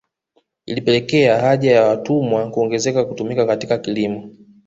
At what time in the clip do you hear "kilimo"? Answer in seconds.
3.77-4.35